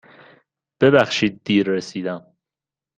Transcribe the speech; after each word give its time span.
ببخشید 0.81 1.43
دیر 1.43 1.69
رسیدم. 1.71 2.35